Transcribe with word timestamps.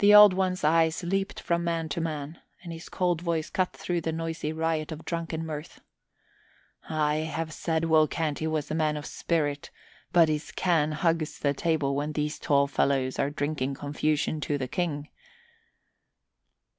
The 0.00 0.14
Old 0.14 0.34
One's 0.34 0.64
eyes 0.64 1.02
leaped 1.02 1.40
from 1.40 1.64
man 1.64 1.88
to 1.96 2.00
man 2.02 2.42
and 2.62 2.74
his 2.74 2.90
cold 2.90 3.22
voice 3.22 3.48
cut 3.48 3.72
through 3.72 4.02
the 4.02 4.12
noisy 4.12 4.52
riot 4.52 4.92
of 4.92 5.06
drunken 5.06 5.46
mirth. 5.46 5.80
"I 6.90 7.20
had 7.36 7.50
said 7.54 7.84
Will 7.86 8.06
Canty 8.06 8.46
was 8.46 8.70
a 8.70 8.74
man 8.74 8.98
of 8.98 9.06
spirit, 9.06 9.70
but 10.12 10.28
his 10.28 10.52
can 10.52 10.92
hugs 10.92 11.38
the 11.38 11.54
table 11.54 11.96
when 11.96 12.12
these 12.12 12.38
tall 12.38 12.66
fellows 12.66 13.18
are 13.18 13.30
drinking 13.30 13.76
confusion 13.76 14.42
to 14.42 14.58
the 14.58 14.68
King." 14.68 15.08